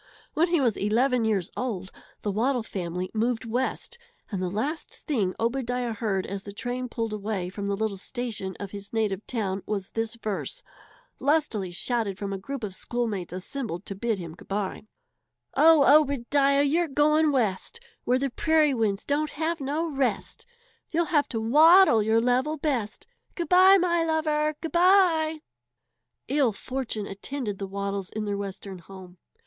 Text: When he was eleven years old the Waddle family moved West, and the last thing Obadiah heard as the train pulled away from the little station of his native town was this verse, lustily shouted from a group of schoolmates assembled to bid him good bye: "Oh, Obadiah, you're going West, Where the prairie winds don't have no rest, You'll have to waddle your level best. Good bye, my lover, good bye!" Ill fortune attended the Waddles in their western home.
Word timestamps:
When 0.33 0.47
he 0.47 0.59
was 0.59 0.77
eleven 0.77 1.25
years 1.25 1.51
old 1.55 1.91
the 2.23 2.31
Waddle 2.31 2.63
family 2.63 3.11
moved 3.13 3.45
West, 3.45 3.99
and 4.31 4.41
the 4.41 4.49
last 4.49 4.91
thing 5.05 5.35
Obadiah 5.39 5.93
heard 5.93 6.25
as 6.25 6.41
the 6.41 6.51
train 6.51 6.89
pulled 6.89 7.13
away 7.13 7.49
from 7.49 7.67
the 7.67 7.75
little 7.75 7.97
station 7.97 8.57
of 8.59 8.71
his 8.71 8.91
native 8.91 9.27
town 9.27 9.61
was 9.67 9.91
this 9.91 10.15
verse, 10.15 10.63
lustily 11.19 11.69
shouted 11.69 12.17
from 12.17 12.33
a 12.33 12.39
group 12.39 12.63
of 12.63 12.73
schoolmates 12.73 13.31
assembled 13.31 13.85
to 13.85 13.93
bid 13.93 14.17
him 14.17 14.33
good 14.33 14.47
bye: 14.47 14.87
"Oh, 15.53 16.01
Obadiah, 16.01 16.63
you're 16.63 16.87
going 16.87 17.31
West, 17.31 17.79
Where 18.03 18.17
the 18.17 18.31
prairie 18.31 18.73
winds 18.73 19.05
don't 19.05 19.29
have 19.29 19.61
no 19.61 19.85
rest, 19.85 20.47
You'll 20.89 21.05
have 21.13 21.29
to 21.29 21.39
waddle 21.39 22.01
your 22.01 22.19
level 22.19 22.57
best. 22.57 23.05
Good 23.35 23.49
bye, 23.49 23.77
my 23.77 24.03
lover, 24.03 24.55
good 24.61 24.71
bye!" 24.71 25.41
Ill 26.27 26.53
fortune 26.53 27.05
attended 27.05 27.59
the 27.59 27.67
Waddles 27.67 28.09
in 28.09 28.25
their 28.25 28.35
western 28.35 28.79
home. 28.79 29.19